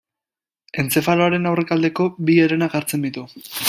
Entzefaloaren 0.83 1.47
aurrealdeko 1.51 2.09
bi 2.31 2.41
herenak 2.47 2.79
hartzen 2.81 3.09
ditu. 3.09 3.29